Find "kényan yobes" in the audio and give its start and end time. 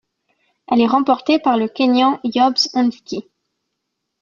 1.67-2.69